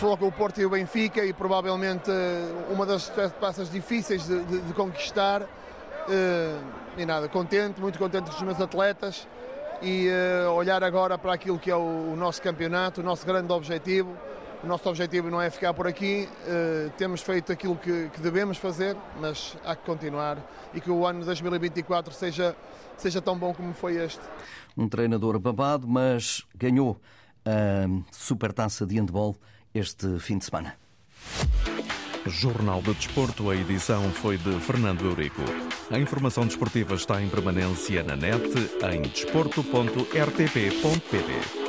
com 0.00 0.26
o 0.26 0.32
Porto 0.32 0.60
e 0.60 0.66
o 0.66 0.70
Benfica 0.70 1.24
e 1.24 1.32
provavelmente 1.32 2.10
uma 2.72 2.84
das 2.84 3.08
taças 3.40 3.70
difíceis 3.70 4.26
de, 4.26 4.44
de, 4.46 4.60
de 4.62 4.72
conquistar. 4.72 5.46
Uh, 6.08 6.62
e 6.96 7.06
nada, 7.06 7.28
contente, 7.28 7.80
muito 7.80 7.98
contente 7.98 8.30
com 8.30 8.36
os 8.36 8.42
meus 8.42 8.60
atletas 8.60 9.26
e 9.82 10.08
uh, 10.08 10.50
olhar 10.52 10.82
agora 10.84 11.18
para 11.18 11.32
aquilo 11.32 11.58
que 11.58 11.70
é 11.70 11.76
o, 11.76 12.14
nosso 12.16 12.40
campeonato, 12.42 13.00
o 13.00 13.04
nosso 13.04 13.26
grande 13.26 13.52
objetivo. 13.52 14.16
O 14.62 14.66
nosso 14.66 14.88
objetivo 14.88 15.30
não 15.30 15.42
é 15.42 15.50
ficar 15.50 15.74
por 15.74 15.86
aqui, 15.86 16.26
uh, 16.46 16.90
temos 16.96 17.20
feito 17.20 17.52
aquilo 17.52 17.76
que, 17.76 18.08
que, 18.08 18.20
devemos 18.20 18.56
fazer, 18.56 18.96
mas 19.20 19.56
há 19.62 19.76
que 19.76 19.84
continuar 19.84 20.38
e 20.72 20.80
que 20.80 20.90
o 20.90 21.06
ano 21.06 21.22
2024 21.22 22.14
seja, 22.14 22.56
seja 22.96 23.20
tão 23.20 23.36
bom 23.36 23.52
como 23.52 23.74
foi 23.74 23.96
este. 23.96 24.22
Um 24.74 24.88
treinador 24.88 25.38
babado, 25.38 25.86
mas 25.86 26.46
ganhou 26.54 26.98
a 27.44 27.86
supertaça 28.10 28.86
de 28.86 28.94
handball 28.98 29.36
este 29.74 30.18
fim 30.18 30.38
de 30.38 30.46
semana. 30.46 30.74
Jornal 32.26 32.82
de 32.82 32.92
Desporto, 32.94 33.50
a 33.50 33.56
edição 33.56 34.10
foi 34.10 34.38
de 34.38 34.58
Fernando 34.60 35.04
Eurico. 35.04 35.42
A 35.90 35.98
informação 35.98 36.46
desportiva 36.46 36.94
está 36.94 37.20
em 37.22 37.28
permanência 37.28 38.02
na 38.02 38.16
net 38.16 38.48
em 38.92 39.02
desporto.rtp.pt. 39.02 41.63